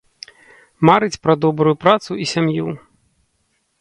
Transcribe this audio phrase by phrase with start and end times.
[0.89, 2.67] Марыць пра добрую працу і сям'ю.